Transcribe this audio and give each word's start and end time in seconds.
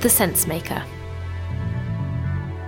The 0.00 0.08
Sense 0.08 0.46
Maker. 0.46 0.80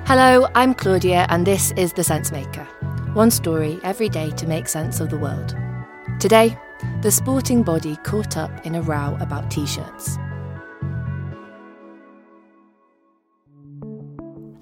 Hello, 0.05 0.49
I'm 0.57 0.75
Claudia, 0.75 1.27
and 1.29 1.47
this 1.47 1.71
is 1.77 1.93
The 1.93 2.03
Sense 2.03 2.33
Maker. 2.33 2.65
One 3.15 3.31
story 3.31 3.79
every 3.85 4.09
day 4.09 4.33
to 4.33 4.49
make 4.49 4.67
sense 4.67 4.99
of 4.99 5.11
the 5.11 5.17
world. 5.17 5.55
Today, 6.19 6.59
the 7.03 7.13
sporting 7.13 7.63
body 7.63 7.95
caught 8.03 8.37
up 8.37 8.67
in 8.67 8.75
a 8.75 8.83
row 8.83 9.17
about 9.21 9.49
t 9.49 9.65
shirts. 9.65 10.19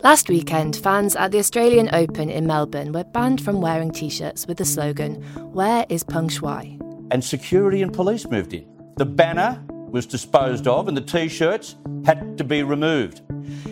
Last 0.02 0.28
weekend, 0.28 0.76
fans 0.76 1.16
at 1.16 1.32
the 1.32 1.38
Australian 1.38 1.88
Open 1.94 2.28
in 2.28 2.46
Melbourne 2.46 2.92
were 2.92 3.04
banned 3.04 3.40
from 3.40 3.62
wearing 3.62 3.92
t 3.92 4.10
shirts 4.10 4.46
with 4.46 4.58
the 4.58 4.66
slogan, 4.66 5.22
Where 5.54 5.86
is 5.88 6.04
Peng 6.04 6.28
Shuai? 6.28 6.78
And 7.12 7.24
security 7.24 7.80
and 7.80 7.94
police 7.94 8.26
moved 8.26 8.52
in. 8.52 8.68
The 8.98 9.06
banner 9.06 9.64
was 9.90 10.06
disposed 10.06 10.66
of 10.66 10.88
and 10.88 10.96
the 10.96 11.00
t 11.00 11.28
shirts 11.28 11.76
had 12.04 12.38
to 12.38 12.44
be 12.44 12.62
removed. 12.62 13.22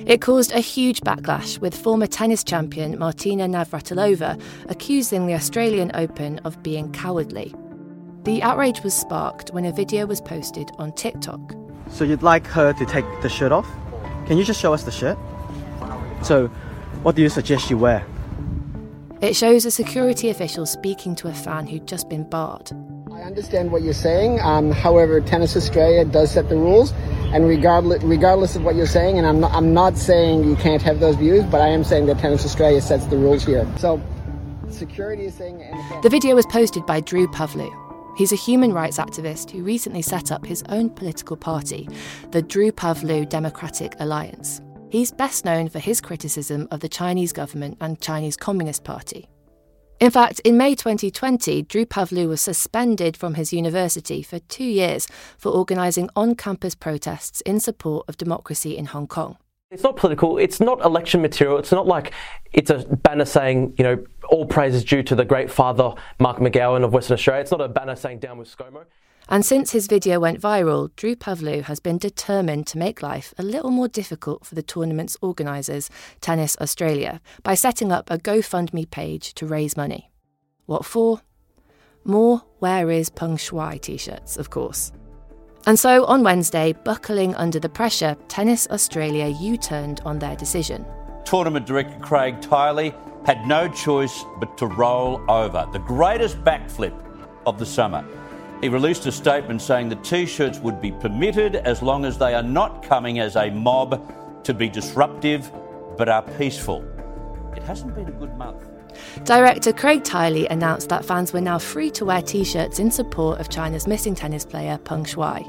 It 0.06 0.20
caused 0.20 0.52
a 0.52 0.60
huge 0.60 1.00
backlash, 1.00 1.58
with 1.58 1.74
former 1.74 2.06
tennis 2.06 2.44
champion 2.44 2.98
Martina 2.98 3.46
Navratilova 3.46 4.40
accusing 4.68 5.26
the 5.26 5.34
Australian 5.34 5.90
Open 5.94 6.38
of 6.40 6.62
being 6.62 6.92
cowardly. 6.92 7.54
The 8.24 8.42
outrage 8.42 8.82
was 8.82 8.94
sparked 8.94 9.50
when 9.50 9.64
a 9.64 9.72
video 9.72 10.06
was 10.06 10.20
posted 10.20 10.70
on 10.78 10.92
TikTok. 10.92 11.54
So 11.90 12.04
you'd 12.04 12.22
like 12.22 12.46
her 12.48 12.72
to 12.72 12.86
take 12.86 13.04
the 13.22 13.28
shirt 13.28 13.52
off? 13.52 13.68
Can 14.26 14.38
you 14.38 14.44
just 14.44 14.60
show 14.60 14.74
us 14.74 14.82
the 14.82 14.90
shirt? 14.90 15.18
So, 16.22 16.48
what 17.02 17.14
do 17.14 17.22
you 17.22 17.28
suggest 17.28 17.70
you 17.70 17.78
wear? 17.78 18.04
It 19.20 19.36
shows 19.36 19.64
a 19.64 19.70
security 19.70 20.28
official 20.28 20.66
speaking 20.66 21.14
to 21.16 21.28
a 21.28 21.32
fan 21.32 21.66
who'd 21.66 21.86
just 21.86 22.08
been 22.08 22.28
barred. 22.28 22.72
Understand 23.26 23.72
what 23.72 23.82
you're 23.82 23.92
saying. 23.92 24.38
Um, 24.40 24.70
however, 24.70 25.20
Tennis 25.20 25.56
Australia 25.56 26.04
does 26.04 26.30
set 26.30 26.48
the 26.48 26.54
rules, 26.54 26.92
and 27.34 27.48
regardless, 27.48 28.00
regardless 28.04 28.54
of 28.54 28.62
what 28.62 28.76
you're 28.76 28.86
saying, 28.86 29.18
and 29.18 29.26
I'm 29.26 29.40
not, 29.40 29.52
I'm 29.52 29.74
not 29.74 29.98
saying 29.98 30.44
you 30.44 30.54
can't 30.54 30.80
have 30.82 31.00
those 31.00 31.16
views, 31.16 31.42
but 31.42 31.60
I 31.60 31.66
am 31.66 31.82
saying 31.82 32.06
that 32.06 32.20
Tennis 32.20 32.44
Australia 32.44 32.80
sets 32.80 33.04
the 33.06 33.16
rules 33.16 33.44
here. 33.44 33.66
So, 33.78 34.00
security 34.70 35.24
is 35.24 35.34
saying. 35.34 35.58
The 36.04 36.08
video 36.08 36.36
was 36.36 36.46
posted 36.46 36.86
by 36.86 37.00
Drew 37.00 37.26
Pavlou. 37.26 37.68
He's 38.16 38.30
a 38.30 38.36
human 38.36 38.72
rights 38.72 38.96
activist 38.96 39.50
who 39.50 39.64
recently 39.64 40.02
set 40.02 40.30
up 40.30 40.46
his 40.46 40.62
own 40.68 40.88
political 40.88 41.36
party, 41.36 41.88
the 42.30 42.42
Drew 42.42 42.70
Pavlou 42.70 43.28
Democratic 43.28 43.96
Alliance. 43.98 44.60
He's 44.90 45.10
best 45.10 45.44
known 45.44 45.68
for 45.68 45.80
his 45.80 46.00
criticism 46.00 46.68
of 46.70 46.78
the 46.78 46.88
Chinese 46.88 47.32
government 47.32 47.76
and 47.80 48.00
Chinese 48.00 48.36
Communist 48.36 48.84
Party. 48.84 49.28
In 49.98 50.10
fact, 50.10 50.40
in 50.40 50.58
May 50.58 50.74
2020, 50.74 51.62
Drew 51.62 51.86
Pavlou 51.86 52.28
was 52.28 52.42
suspended 52.42 53.16
from 53.16 53.32
his 53.32 53.50
university 53.54 54.22
for 54.22 54.38
two 54.40 54.64
years 54.64 55.08
for 55.38 55.50
organising 55.50 56.10
on 56.14 56.34
campus 56.34 56.74
protests 56.74 57.40
in 57.42 57.60
support 57.60 58.06
of 58.06 58.18
democracy 58.18 58.76
in 58.76 58.86
Hong 58.86 59.06
Kong. 59.06 59.38
It's 59.70 59.82
not 59.82 59.96
political, 59.96 60.36
it's 60.36 60.60
not 60.60 60.84
election 60.84 61.22
material, 61.22 61.56
it's 61.56 61.72
not 61.72 61.86
like 61.86 62.12
it's 62.52 62.70
a 62.70 62.80
banner 62.80 63.24
saying, 63.24 63.74
you 63.78 63.84
know, 63.84 64.04
all 64.28 64.44
praise 64.44 64.74
is 64.74 64.84
due 64.84 65.02
to 65.02 65.14
the 65.14 65.24
great 65.24 65.50
father, 65.50 65.94
Mark 66.20 66.40
McGowan 66.40 66.84
of 66.84 66.92
Western 66.92 67.14
Australia. 67.14 67.40
It's 67.40 67.50
not 67.50 67.62
a 67.62 67.68
banner 67.68 67.96
saying 67.96 68.18
down 68.18 68.36
with 68.36 68.54
ScoMo. 68.54 68.84
And 69.28 69.44
since 69.44 69.72
his 69.72 69.88
video 69.88 70.20
went 70.20 70.40
viral, 70.40 70.94
Drew 70.94 71.16
Pavlou 71.16 71.64
has 71.64 71.80
been 71.80 71.98
determined 71.98 72.66
to 72.68 72.78
make 72.78 73.02
life 73.02 73.34
a 73.38 73.42
little 73.42 73.72
more 73.72 73.88
difficult 73.88 74.46
for 74.46 74.54
the 74.54 74.62
tournament's 74.62 75.16
organisers, 75.20 75.90
Tennis 76.20 76.56
Australia, 76.60 77.20
by 77.42 77.54
setting 77.54 77.90
up 77.90 78.08
a 78.08 78.18
GoFundMe 78.18 78.88
page 78.88 79.34
to 79.34 79.46
raise 79.46 79.76
money. 79.76 80.12
What 80.66 80.84
for? 80.84 81.22
More 82.04 82.44
Where 82.60 82.88
is 82.90 83.10
Peng 83.10 83.36
Shuai 83.36 83.80
t 83.80 83.96
shirts, 83.96 84.36
of 84.36 84.50
course. 84.50 84.92
And 85.66 85.76
so 85.76 86.04
on 86.04 86.22
Wednesday, 86.22 86.72
buckling 86.72 87.34
under 87.34 87.58
the 87.58 87.68
pressure, 87.68 88.16
Tennis 88.28 88.68
Australia 88.70 89.26
U 89.26 89.56
turned 89.56 90.00
on 90.04 90.20
their 90.20 90.36
decision. 90.36 90.86
Tournament 91.24 91.66
director 91.66 91.98
Craig 91.98 92.40
Tiley 92.40 92.94
had 93.26 93.44
no 93.44 93.66
choice 93.66 94.24
but 94.38 94.56
to 94.58 94.68
roll 94.68 95.20
over. 95.28 95.68
The 95.72 95.80
greatest 95.80 96.38
backflip 96.44 96.94
of 97.44 97.58
the 97.58 97.66
summer. 97.66 98.04
He 98.62 98.68
released 98.70 99.04
a 99.06 99.12
statement 99.12 99.60
saying 99.60 99.90
the 99.90 99.96
t 99.96 100.24
shirts 100.24 100.58
would 100.60 100.80
be 100.80 100.90
permitted 100.90 101.56
as 101.56 101.82
long 101.82 102.04
as 102.04 102.16
they 102.16 102.34
are 102.34 102.42
not 102.42 102.82
coming 102.82 103.18
as 103.18 103.36
a 103.36 103.50
mob 103.50 104.12
to 104.44 104.54
be 104.54 104.68
disruptive 104.68 105.52
but 105.98 106.08
are 106.08 106.22
peaceful. 106.22 106.84
It 107.54 107.62
hasn't 107.62 107.94
been 107.94 108.08
a 108.08 108.12
good 108.12 108.34
month. 108.36 108.64
Director 109.24 109.72
Craig 109.72 110.04
Tiley 110.04 110.46
announced 110.50 110.88
that 110.88 111.04
fans 111.04 111.32
were 111.32 111.40
now 111.40 111.58
free 111.58 111.90
to 111.92 112.04
wear 112.06 112.22
t 112.22 112.44
shirts 112.44 112.78
in 112.78 112.90
support 112.90 113.40
of 113.40 113.50
China's 113.50 113.86
missing 113.86 114.14
tennis 114.14 114.44
player 114.44 114.78
Peng 114.78 115.04
Shuai. 115.04 115.44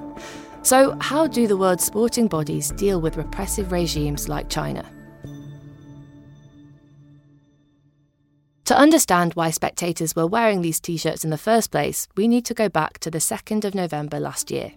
So, 0.63 0.97
how 1.00 1.28
do 1.28 1.47
the 1.47 1.56
world's 1.56 1.85
sporting 1.85 2.28
bodies 2.28 2.72
deal 2.72 3.00
with 3.00 3.16
repressive 3.16 3.72
regimes 3.72 4.28
like 4.28 4.50
China? 4.50 4.84
To 8.67 8.78
understand 8.78 9.33
why 9.33 9.51
spectators 9.51 10.13
were 10.13 10.28
wearing 10.28 10.61
these 10.61 10.81
t 10.81 10.97
shirts 10.97 11.23
in 11.23 11.29
the 11.29 11.38
first 11.38 11.72
place, 11.72 12.09
we 12.17 12.28
need 12.28 12.44
to 12.47 12.53
go 12.53 12.67
back 12.67 13.00
to 13.00 13.09
the 13.09 13.19
2nd 13.19 13.63
of 13.63 13.73
November 13.73 14.19
last 14.19 14.51
year. 14.51 14.73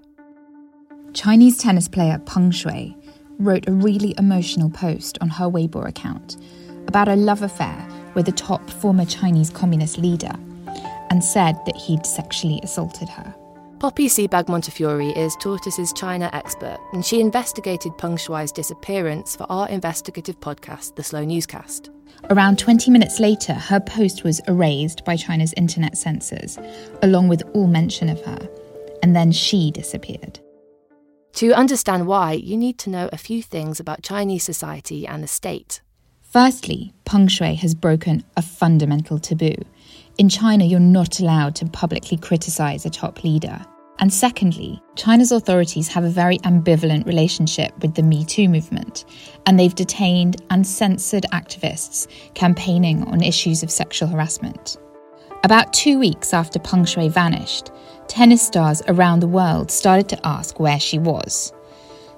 Chinese 1.12 1.58
tennis 1.58 1.88
player 1.88 2.20
Peng 2.24 2.52
Shuai 2.52 2.94
wrote 3.40 3.66
a 3.66 3.72
really 3.72 4.14
emotional 4.16 4.70
post 4.70 5.18
on 5.20 5.28
her 5.28 5.46
Weibo 5.46 5.88
account 5.88 6.36
about 6.86 7.08
a 7.08 7.16
love 7.16 7.42
affair 7.42 7.88
with 8.14 8.28
a 8.28 8.32
top 8.32 8.70
former 8.70 9.04
Chinese 9.04 9.50
communist 9.50 9.98
leader 9.98 10.36
and 11.10 11.24
said 11.24 11.56
that 11.66 11.74
he'd 11.74 12.06
sexually 12.06 12.60
assaulted 12.62 13.08
her. 13.08 13.34
Poppy 13.80 14.08
Sebag 14.08 14.46
Montefiore 14.46 15.10
is 15.16 15.34
Tortoise's 15.36 15.94
China 15.94 16.28
expert, 16.34 16.78
and 16.92 17.02
she 17.02 17.18
investigated 17.18 17.96
Peng 17.96 18.18
Shuai's 18.18 18.52
disappearance 18.52 19.34
for 19.34 19.46
our 19.48 19.70
investigative 19.70 20.38
podcast, 20.38 20.96
The 20.96 21.02
Slow 21.02 21.24
Newscast. 21.24 21.88
Around 22.28 22.58
20 22.58 22.90
minutes 22.90 23.20
later, 23.20 23.54
her 23.54 23.80
post 23.80 24.22
was 24.22 24.42
erased 24.46 25.02
by 25.06 25.16
China's 25.16 25.54
internet 25.56 25.96
censors, 25.96 26.58
along 27.00 27.28
with 27.28 27.42
all 27.54 27.68
mention 27.68 28.10
of 28.10 28.20
her, 28.20 28.38
and 29.02 29.16
then 29.16 29.32
she 29.32 29.70
disappeared. 29.70 30.40
To 31.36 31.54
understand 31.54 32.06
why, 32.06 32.32
you 32.32 32.58
need 32.58 32.76
to 32.80 32.90
know 32.90 33.08
a 33.14 33.16
few 33.16 33.42
things 33.42 33.80
about 33.80 34.02
Chinese 34.02 34.44
society 34.44 35.06
and 35.06 35.22
the 35.22 35.26
state. 35.26 35.80
Firstly, 36.20 36.92
Peng 37.06 37.28
Shuai 37.28 37.56
has 37.56 37.74
broken 37.74 38.24
a 38.36 38.42
fundamental 38.42 39.18
taboo. 39.18 39.54
In 40.18 40.28
China, 40.28 40.64
you're 40.64 40.80
not 40.80 41.20
allowed 41.20 41.54
to 41.56 41.66
publicly 41.66 42.16
criticize 42.16 42.84
a 42.84 42.90
top 42.90 43.24
leader. 43.24 43.64
And 43.98 44.12
secondly, 44.12 44.82
China's 44.96 45.30
authorities 45.30 45.88
have 45.88 46.04
a 46.04 46.10
very 46.10 46.38
ambivalent 46.38 47.06
relationship 47.06 47.72
with 47.82 47.94
the 47.94 48.02
Me 48.02 48.24
Too 48.24 48.48
movement, 48.48 49.04
and 49.46 49.58
they've 49.58 49.74
detained 49.74 50.42
and 50.50 50.66
censored 50.66 51.26
activists 51.32 52.06
campaigning 52.34 53.04
on 53.04 53.22
issues 53.22 53.62
of 53.62 53.70
sexual 53.70 54.08
harassment. 54.08 54.78
About 55.44 55.72
two 55.72 55.98
weeks 55.98 56.32
after 56.34 56.58
Peng 56.58 56.84
Shuai 56.84 57.10
vanished, 57.10 57.70
tennis 58.08 58.42
stars 58.42 58.82
around 58.88 59.20
the 59.20 59.28
world 59.28 59.70
started 59.70 60.08
to 60.10 60.26
ask 60.26 60.58
where 60.58 60.80
she 60.80 60.98
was. 60.98 61.52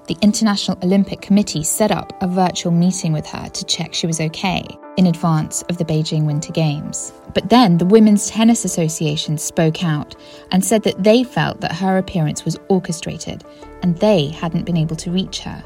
The 0.07 0.17
International 0.21 0.77
Olympic 0.83 1.21
Committee 1.21 1.63
set 1.63 1.91
up 1.91 2.21
a 2.21 2.27
virtual 2.27 2.71
meeting 2.71 3.13
with 3.13 3.25
her 3.27 3.47
to 3.47 3.65
check 3.65 3.93
she 3.93 4.07
was 4.07 4.19
okay 4.19 4.65
in 4.97 5.07
advance 5.07 5.61
of 5.63 5.77
the 5.77 5.85
Beijing 5.85 6.25
Winter 6.25 6.51
Games. 6.51 7.13
But 7.33 7.49
then 7.49 7.77
the 7.77 7.85
Women's 7.85 8.29
Tennis 8.29 8.65
Association 8.65 9.37
spoke 9.37 9.83
out 9.83 10.15
and 10.51 10.63
said 10.63 10.83
that 10.83 11.03
they 11.03 11.23
felt 11.23 11.61
that 11.61 11.75
her 11.75 11.97
appearance 11.97 12.45
was 12.45 12.59
orchestrated 12.69 13.43
and 13.81 13.97
they 13.97 14.27
hadn't 14.27 14.65
been 14.65 14.77
able 14.77 14.95
to 14.97 15.11
reach 15.11 15.39
her. 15.39 15.63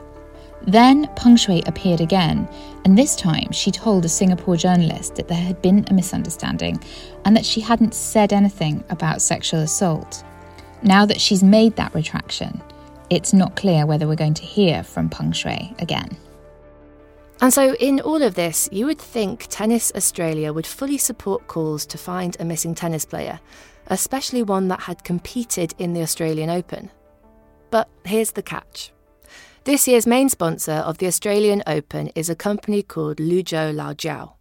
Then 0.64 1.08
Peng 1.16 1.36
Shuai 1.36 1.68
appeared 1.68 2.02
again, 2.02 2.48
and 2.84 2.98
this 2.98 3.16
time 3.16 3.52
she 3.52 3.72
told 3.72 4.04
a 4.06 4.10
Singapore 4.10 4.58
journalist 4.58 5.16
that 5.16 5.28
there 5.28 5.38
had 5.38 5.62
been 5.62 5.86
a 5.90 5.94
misunderstanding 5.94 6.84
and 7.26 7.36
that 7.36 7.46
she 7.46 7.62
hadn't 7.62 7.94
said 7.94 8.34
anything 8.34 8.84
about 8.90 9.22
sexual 9.22 9.62
assault. 9.62 10.24
Now 10.84 11.06
that 11.06 11.22
she's 11.22 11.44
made 11.44 11.76
that 11.76 11.94
retraction, 11.94 12.62
it's 13.10 13.34
not 13.34 13.56
clear 13.56 13.86
whether 13.86 14.08
we're 14.08 14.16
going 14.16 14.34
to 14.36 14.44
hear 14.44 14.84
from 14.84 15.10
Peng 15.10 15.32
Shuai 15.32 15.80
again. 15.82 16.18
And 17.42 17.54
so, 17.54 17.76
in 17.76 18.00
all 18.00 18.24
of 18.24 18.34
this, 18.34 18.68
you 18.72 18.88
would 18.88 19.00
think 19.00 19.46
Tennis 19.50 19.92
Australia 19.96 20.52
would 20.52 20.66
fully 20.66 20.98
support 20.98 21.48
calls 21.48 21.86
to 21.86 21.98
find 21.98 22.36
a 22.40 22.46
missing 22.46 22.74
tennis 22.74 23.06
player, 23.06 23.40
especially 23.88 24.42
one 24.42 24.70
that 24.70 24.82
had 24.82 25.04
competed 25.04 25.76
in 25.78 25.94
the 25.94 26.02
Australian 26.02 26.50
Open. 26.50 26.90
But 27.70 27.90
here's 28.06 28.32
the 28.32 28.42
catch. 28.42 28.92
This 29.66 29.88
year's 29.88 30.08
main 30.08 30.30
sponsor 30.30 30.72
of 30.72 30.98
the 30.98 31.08
Australian 31.08 31.62
Open 31.68 32.08
is 32.16 32.30
a 32.30 32.36
company 32.36 32.82
called 32.82 33.18
Luzhou 33.18 33.76
Laojiao. 33.76 34.37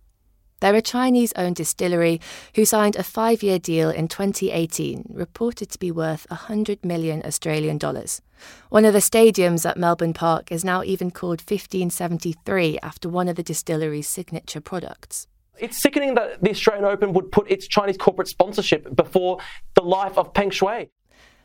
They're 0.67 0.75
a 0.75 0.83
Chinese 0.83 1.33
owned 1.37 1.55
distillery 1.55 2.21
who 2.57 2.65
signed 2.65 2.97
a 2.97 3.05
five 3.05 3.41
year 3.41 3.57
deal 3.57 3.89
in 3.89 4.09
2018, 4.09 5.05
reported 5.15 5.71
to 5.71 5.79
be 5.79 5.93
worth 5.93 6.29
100 6.29 6.85
million 6.85 7.23
Australian 7.25 7.79
dollars. 7.79 8.21
One 8.69 8.85
of 8.85 8.93
the 8.93 8.99
stadiums 8.99 9.65
at 9.65 9.77
Melbourne 9.77 10.13
Park 10.13 10.51
is 10.51 10.65
now 10.65 10.83
even 10.83 11.13
called 11.13 11.41
1573 11.41 12.81
after 12.83 13.09
one 13.09 13.29
of 13.29 13.37
the 13.37 13.45
distillery's 13.45 14.09
signature 14.09 14.61
products. 14.61 15.29
It's 15.57 15.81
sickening 15.81 16.17
that 16.17 16.43
the 16.43 16.51
Australian 16.51 16.85
Open 16.85 17.13
would 17.13 17.31
put 17.31 17.49
its 17.49 17.69
Chinese 17.69 17.97
corporate 17.97 18.27
sponsorship 18.27 18.97
before 18.97 19.39
the 19.77 19.85
life 19.85 20.19
of 20.19 20.35
Peng 20.35 20.51
Shuai. 20.51 20.89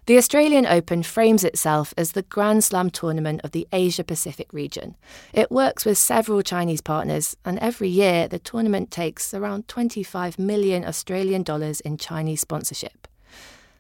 The 0.07 0.18
Australian 0.18 0.65
Open 0.65 1.03
frames 1.03 1.44
itself 1.44 1.94
as 1.95 2.13
the 2.13 2.24
Grand 2.24 2.63
Slam 2.63 2.89
tournament 2.89 3.42
of 3.44 3.51
the 3.51 3.68
Asia 3.71 4.03
Pacific 4.03 4.51
region. 4.51 4.95
It 5.31 5.51
works 5.51 5.86
with 5.86 6.00
several 6.00 6.42
Chinese 6.42 6.81
partners, 6.81 7.38
and 7.45 7.59
every 7.59 7.88
year 7.88 8.27
the 8.27 8.39
tournament 8.39 8.89
takes 8.89 9.31
around 9.31 9.68
25 9.68 10.39
million 10.39 10.83
Australian 10.83 11.44
dollars 11.44 11.81
in 11.81 11.98
Chinese 11.98 12.42
sponsorship. 12.42 13.07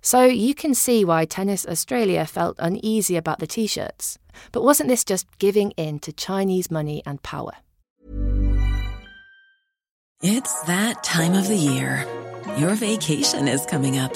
So 0.03 0.25
you 0.25 0.53
can 0.53 0.75
see 0.75 1.03
why 1.03 1.25
Tennis 1.25 1.65
Australia 1.65 2.27
felt 2.27 2.55
uneasy 2.59 3.15
about 3.17 3.39
the 3.39 3.47
t 3.47 3.65
shirts. 3.65 4.19
But 4.51 4.63
wasn't 4.63 4.89
this 4.89 5.03
just 5.03 5.25
giving 5.39 5.71
in 5.71 5.97
to 5.99 6.13
Chinese 6.13 6.69
money 6.69 7.01
and 7.03 7.21
power? 7.23 7.53
It's 10.21 10.61
that 10.65 11.03
time 11.03 11.33
of 11.33 11.47
the 11.47 11.57
year. 11.57 12.05
Your 12.57 12.75
vacation 12.75 13.47
is 13.47 13.65
coming 13.65 13.97
up. 13.97 14.15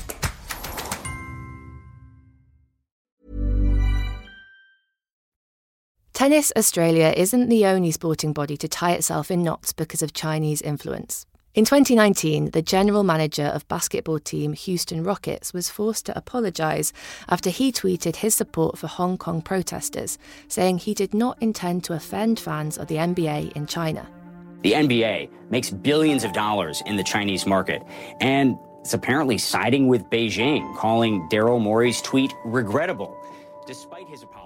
Tennis 6.21 6.53
Australia 6.55 7.11
isn't 7.17 7.49
the 7.49 7.65
only 7.65 7.89
sporting 7.89 8.31
body 8.31 8.55
to 8.55 8.67
tie 8.67 8.91
itself 8.91 9.31
in 9.31 9.41
knots 9.41 9.73
because 9.73 10.03
of 10.03 10.13
Chinese 10.13 10.61
influence. 10.61 11.25
In 11.55 11.65
2019, 11.65 12.51
the 12.51 12.61
general 12.61 13.01
manager 13.01 13.45
of 13.45 13.67
basketball 13.67 14.19
team 14.19 14.53
Houston 14.53 15.03
Rockets 15.03 15.51
was 15.51 15.71
forced 15.71 16.05
to 16.05 16.15
apologise 16.15 16.93
after 17.27 17.49
he 17.49 17.71
tweeted 17.71 18.17
his 18.17 18.35
support 18.35 18.77
for 18.77 18.85
Hong 18.85 19.17
Kong 19.17 19.41
protesters, 19.41 20.19
saying 20.47 20.77
he 20.77 20.93
did 20.93 21.15
not 21.15 21.41
intend 21.41 21.83
to 21.85 21.93
offend 21.93 22.39
fans 22.39 22.77
of 22.77 22.85
the 22.85 22.97
NBA 22.97 23.53
in 23.53 23.65
China. 23.65 24.07
The 24.61 24.73
NBA 24.73 25.27
makes 25.49 25.71
billions 25.71 26.23
of 26.23 26.33
dollars 26.33 26.83
in 26.85 26.97
the 26.97 27.03
Chinese 27.03 27.47
market, 27.47 27.81
and 28.19 28.59
it's 28.81 28.93
apparently 28.93 29.39
siding 29.39 29.87
with 29.87 30.03
Beijing, 30.11 30.77
calling 30.77 31.27
Daryl 31.31 31.59
Morey's 31.59 31.99
tweet 32.03 32.31
regrettable. 32.45 33.17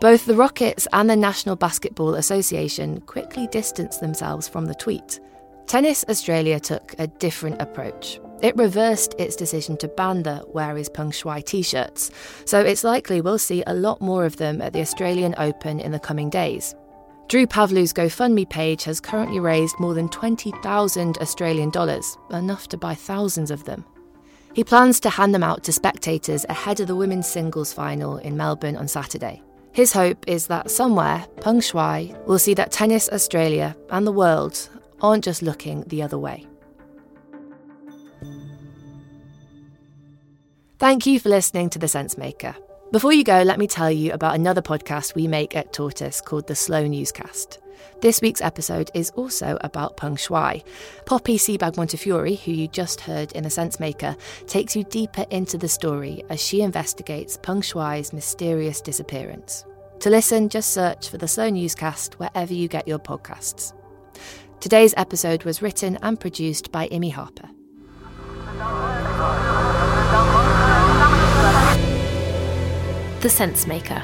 Both 0.01 0.25
the 0.25 0.35
Rockets 0.35 0.88
and 0.94 1.09
the 1.09 1.15
National 1.15 1.56
Basketball 1.56 2.15
Association 2.15 3.01
quickly 3.01 3.47
distanced 3.47 4.01
themselves 4.01 4.47
from 4.47 4.65
the 4.65 4.75
tweet. 4.75 5.19
Tennis 5.67 6.06
Australia 6.09 6.59
took 6.59 6.94
a 7.00 7.07
different 7.07 7.62
approach. 7.62 8.19
It 8.41 8.56
reversed 8.56 9.15
its 9.17 9.35
decision 9.35 9.77
to 9.77 9.88
ban 9.88 10.23
the 10.23 10.38
Where 10.51 10.77
is 10.77 10.89
Peng 10.89 11.12
Shuai 11.12 11.44
t 11.44 11.62
shirts, 11.62 12.12
so 12.45 12.59
it's 12.59 12.83
likely 12.83 13.21
we'll 13.21 13.39
see 13.39 13.63
a 13.65 13.73
lot 13.73 14.01
more 14.01 14.25
of 14.25 14.38
them 14.38 14.62
at 14.62 14.73
the 14.73 14.81
Australian 14.81 15.33
Open 15.38 15.79
in 15.79 15.91
the 15.91 16.00
coming 16.00 16.29
days. 16.29 16.75
Drew 17.27 17.47
Pavlou's 17.47 17.94
GoFundMe 17.94 18.47
page 18.47 18.83
has 18.83 19.00
currently 19.00 19.39
raised 19.39 19.79
more 19.79 19.95
than 19.95 20.09
20,000 20.09 21.17
Australian 21.17 21.71
dollars, 21.71 22.17
enough 22.29 22.67
to 22.67 22.77
buy 22.77 22.94
thousands 22.94 23.50
of 23.50 23.63
them. 23.63 23.83
He 24.56 24.63
plans 24.63 25.02
to 25.02 25.10
hand 25.10 25.36
them 25.36 25.44
out 25.44 25.66
to 25.66 25.74
spectators 25.74 26.46
ahead 26.48 26.80
of 26.80 26.88
the 26.88 26.96
women's 26.96 27.28
singles 27.28 27.74
final 27.74 28.16
in 28.19 28.38
Melbourne 28.38 28.78
on 28.78 28.88
Saturday. 28.88 29.44
His 29.74 29.92
hope 29.92 30.24
is 30.28 30.48
that 30.48 30.72
somewhere, 30.72 31.28
Peng 31.42 31.60
Shuai 31.60 32.25
will 32.25 32.40
see 32.40 32.54
that 32.54 32.72
Tennis 32.72 33.10
Australia 33.10 33.75
and 33.90 34.07
the 34.07 34.13
world 34.13 34.69
aren't 35.02 35.25
just 35.25 35.42
looking 35.42 35.84
the 35.88 36.02
other 36.02 36.18
way. 36.18 36.48
Thank 40.80 41.06
you 41.06 41.19
for 41.19 41.28
listening 41.28 41.69
to 41.72 41.80
The 41.80 41.90
Sense 41.90 42.18
Maker. 42.18 42.56
Before 42.94 43.12
you 43.12 43.25
go, 43.25 43.42
let 43.42 43.60
me 43.60 43.68
tell 43.68 43.92
you 43.92 44.13
about 44.13 44.36
another 44.36 44.62
podcast 44.62 45.16
we 45.16 45.28
make 45.28 45.54
at 45.54 45.74
Tortoise 45.74 46.22
called 46.22 46.48
The 46.48 46.56
Slow 46.56 46.88
Newscast. 46.88 47.60
This 48.01 48.22
week's 48.22 48.42
episode 48.42 48.92
is 48.94 49.10
also 49.12 49.57
about 49.62 49.98
Peng 49.98 50.16
Shuai. 50.16 50.63
Poppy 51.06 51.38
Sebag 51.38 51.77
Montefiore, 51.77 52.36
who 52.36 52.51
you 52.51 52.68
just 52.68 53.01
heard 53.01 53.31
in 53.31 53.44
The 53.44 53.50
Sense 53.50 53.80
Maker, 53.80 54.16
takes 54.48 54.75
you 54.75 54.83
deeper 54.83 55.25
into 55.31 55.57
the 55.57 55.68
story 55.68 56.24
as 56.30 56.42
she 56.42 56.62
investigates 56.62 57.38
Peng 57.42 57.62
Shuai's 57.62 58.13
mysterious 58.13 58.81
disappearance. 58.81 59.66
To 60.00 60.10
listen, 60.10 60.50
just 60.50 60.72
search 60.72 61.10
for 61.10 61.18
The 61.18 61.27
Slow 61.27 61.50
Newscast 61.50 62.19
wherever 62.19 62.54
you 62.54 62.68
get 62.68 62.88
your 62.88 63.00
podcasts. 63.00 63.74
Today's 64.60 64.94
episode 64.98 65.44
was 65.44 65.62
written 65.62 65.98
and 66.01 66.19
produced 66.19 66.72
by 66.72 66.88
Imi 66.89 67.12
Harper. 67.12 67.50
The 73.22 73.30
Sense 73.30 73.66
Maker. 73.66 74.04